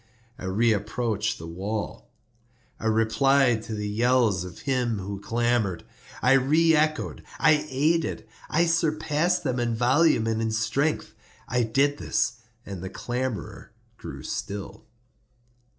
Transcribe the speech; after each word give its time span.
I 0.39 0.45
reapproached 0.45 1.37
the 1.37 1.45
wall. 1.45 2.09
I 2.79 2.87
replied 2.87 3.61
to 3.65 3.75
the 3.75 3.87
yells 3.87 4.43
of 4.43 4.61
him 4.61 4.97
who 4.97 5.19
clamored. 5.19 5.83
I 6.23 6.31
re 6.33 6.75
echoed—I 6.75 7.67
aided—I 7.69 8.65
surpassed 8.65 9.43
them 9.43 9.59
in 9.59 9.75
volume 9.75 10.25
and 10.25 10.41
in 10.41 10.49
strength. 10.49 11.13
I 11.47 11.61
did 11.61 11.99
this, 11.99 12.39
and 12.65 12.81
the 12.81 12.89
clamorer 12.89 13.73
grew 13.99 14.23
still. 14.23 14.85